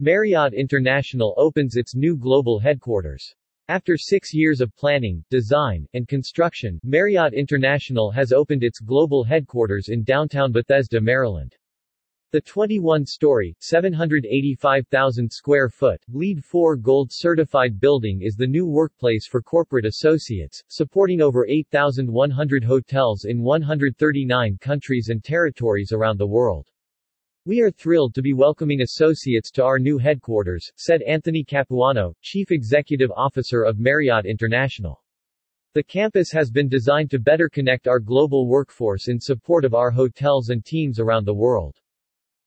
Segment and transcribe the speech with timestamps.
[0.00, 3.32] Marriott International opens its new global headquarters.
[3.68, 9.90] After six years of planning, design, and construction, Marriott International has opened its global headquarters
[9.90, 11.56] in downtown Bethesda, Maryland.
[12.32, 19.40] The 21-story, 785,000 square foot, LEED 4 Gold certified building is the new workplace for
[19.40, 26.68] corporate associates, supporting over 8,100 hotels in 139 countries and territories around the world.
[27.46, 32.50] We are thrilled to be welcoming associates to our new headquarters, said Anthony Capuano, Chief
[32.50, 35.04] Executive Officer of Marriott International.
[35.74, 39.90] The campus has been designed to better connect our global workforce in support of our
[39.90, 41.76] hotels and teams around the world.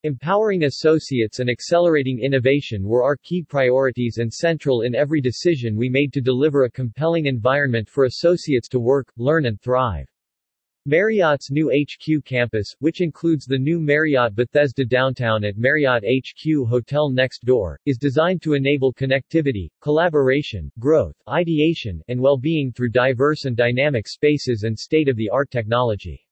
[0.02, 5.90] Empowering associates and accelerating innovation were our key priorities and central in every decision we
[5.90, 10.08] made to deliver a compelling environment for associates to work, learn and thrive.
[10.90, 17.10] Marriott's new HQ campus, which includes the new Marriott Bethesda downtown at Marriott HQ Hotel
[17.10, 23.58] next door, is designed to enable connectivity, collaboration, growth, ideation, and well-being through diverse and
[23.58, 26.26] dynamic spaces and state-of-the-art technology.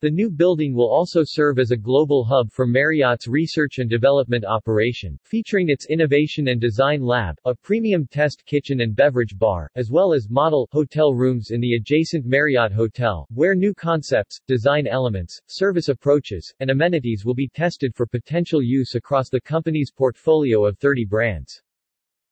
[0.00, 4.44] The new building will also serve as a global hub for Marriott's research and development
[4.44, 9.90] operation, featuring its Innovation and Design Lab, a premium test kitchen and beverage bar, as
[9.90, 15.40] well as model hotel rooms in the adjacent Marriott Hotel, where new concepts, design elements,
[15.48, 20.78] service approaches, and amenities will be tested for potential use across the company's portfolio of
[20.78, 21.60] 30 brands.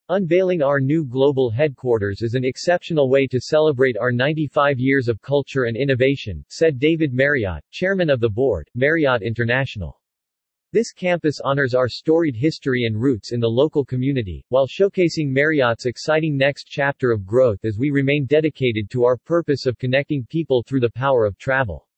[0.09, 5.21] Unveiling our new global headquarters is an exceptional way to celebrate our 95 years of
[5.21, 10.01] culture and innovation, said David Marriott, chairman of the board, Marriott International.
[10.73, 15.87] This campus honors our storied history and roots in the local community, while showcasing Marriott's
[15.87, 20.63] exciting next chapter of growth as we remain dedicated to our purpose of connecting people
[20.63, 21.89] through the power of travel.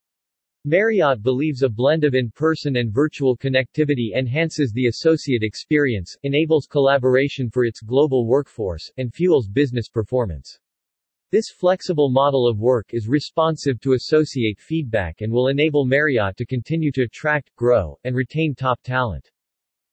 [0.70, 7.48] Marriott believes a blend of in-person and virtual connectivity enhances the associate experience, enables collaboration
[7.48, 10.58] for its global workforce, and fuels business performance.
[11.30, 16.44] This flexible model of work is responsive to associate feedback and will enable Marriott to
[16.44, 19.30] continue to attract, grow, and retain top talent.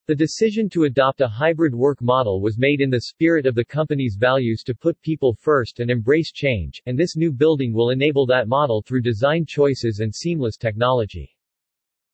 [0.08, 3.66] The decision to adopt a hybrid work model was made in the spirit of the
[3.66, 8.28] company's values to put people first and embrace change, and this new building will enable
[8.28, 11.36] that model through design choices and seamless technology.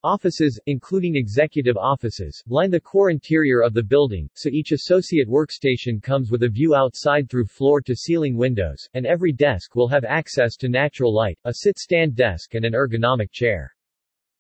[0.06, 6.02] Offices, including executive offices, line the core interior of the building, so each associate workstation
[6.02, 10.70] comes with a view outside through floor-to-ceiling windows, and every desk will have access to
[10.70, 13.70] natural light, a sit-stand desk and an ergonomic chair.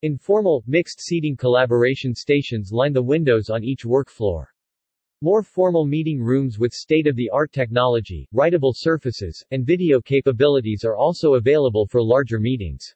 [0.04, 4.52] Informal, mixed seating collaboration stations line the windows on each work floor.
[5.22, 11.86] More formal meeting rooms with state-of-the-art technology, writable surfaces, and video capabilities are also available
[11.86, 12.96] for larger meetings.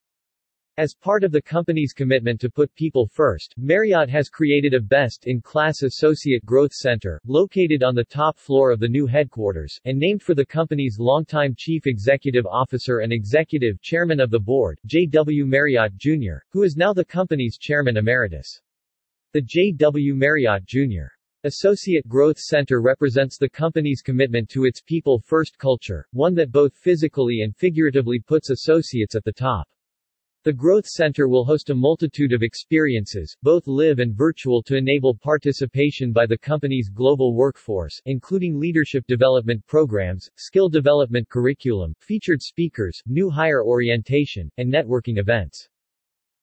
[0.77, 5.83] As part of the company's commitment to put people first, Marriott has created a best-in-class
[5.83, 10.33] Associate Growth Center, located on the top floor of the new headquarters, and named for
[10.33, 15.05] the company's longtime Chief Executive Officer and Executive Chairman of the Board, J.
[15.05, 15.45] W.
[15.45, 18.59] Marriott Jr., who is now the company's Chairman Emeritus.
[19.31, 19.71] The J.
[19.71, 20.13] W.
[20.13, 21.07] Marriott Jr.
[21.45, 27.43] Associate Growth Center represents the company's commitment to its people-first culture, one that both physically
[27.43, 29.69] and figuratively puts associates at the top.
[30.45, 35.15] The Growth Center will host a multitude of experiences, both live and virtual to enable
[35.15, 43.01] participation by the company's global workforce, including leadership development programs, skill development curriculum, featured speakers,
[43.07, 45.67] new hire orientation, and networking events.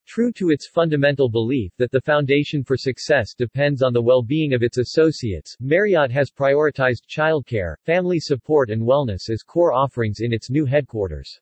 [0.04, 4.64] True to its fundamental belief that the foundation for success depends on the well-being of
[4.64, 10.50] its associates, Marriott has prioritized childcare, family support and wellness as core offerings in its
[10.50, 11.38] new headquarters.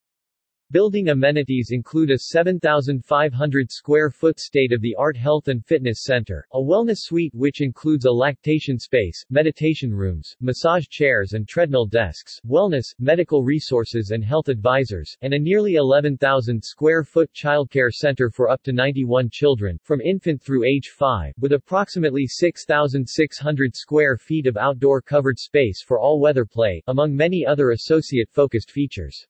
[0.73, 7.35] Building amenities include a 7,500 square foot state-of-the-art health and fitness center, a wellness suite
[7.35, 14.13] which includes a lactation space, meditation rooms, massage chairs and treadmill desks, wellness, medical resources
[14.13, 19.29] and health advisors, and a nearly 11,000 square foot childcare center for up to 91
[19.33, 25.83] children, from infant through age 5, with approximately 6,600 square feet of outdoor covered space
[25.84, 29.27] for all-weather play, among many other associate-focused features.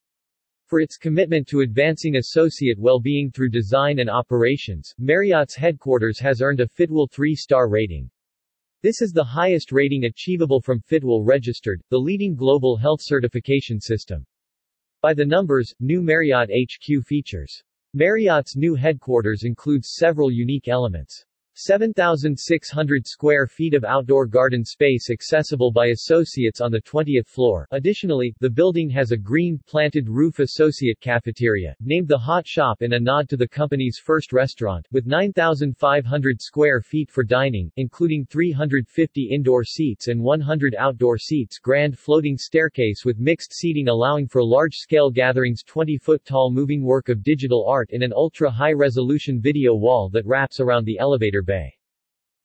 [0.71, 6.61] For its commitment to advancing associate well-being through design and operations, Marriott's headquarters has earned
[6.61, 8.09] a Fitwel 3-star rating.
[8.81, 14.25] This is the highest rating achievable from Fitwel Registered, the leading global health certification system.
[15.03, 17.61] By the numbers, new Marriott HQ features.
[17.93, 21.25] Marriott's new headquarters includes several unique elements.
[21.63, 27.69] 7,600 square feet of outdoor garden space accessible by associates on the 20th floor.
[27.73, 32.95] Additionally, the building has a green planted roof associate cafeteria, named the Hot Shoppe in
[32.95, 39.29] a nod to the company's first restaurant, with 9,500 square feet for dining, including 350
[39.31, 45.11] indoor seats and 100 outdoor seats grand floating staircase with mixed seating allowing for large-scale
[45.11, 50.87] gatherings 20-foot-tall moving work of digital art in an ultra-high-resolution video wall that wraps around
[50.87, 51.80] the elevator bay.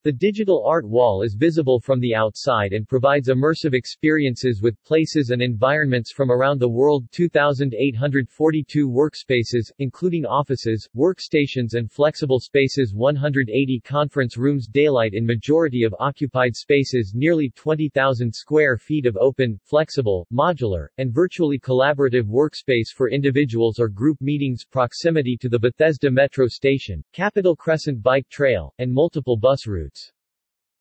[0.05, 5.31] The digital art wall is visible from the outside and provides immersive experiences with places
[5.31, 13.79] and environments from around the world 2,842 workspaces, including offices, workstations and flexible spaces 180
[13.79, 20.27] conference rooms daylight in majority of occupied spaces nearly 20,000 square feet of open, flexible,
[20.31, 26.45] modular, and virtually collaborative workspace for individuals or group meetings proximity to the Bethesda Metro
[26.45, 29.94] Station, Capital Crescent Bike Trail, and multiple bus routes.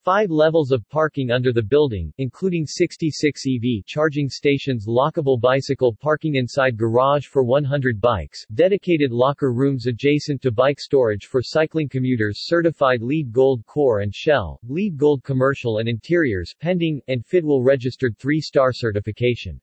[0.05, 6.35] Five levels of parking under the building, including 66 EV charging stations lockable bicycle parking
[6.35, 12.41] inside garage for 100 bikes, dedicated locker rooms adjacent to bike storage for cycling commuters
[12.43, 18.19] certified LEED Gold Core and Shell, LEED Gold Commercial and Interiors pending, and Fitwel registered
[18.19, 19.59] 3-star certification.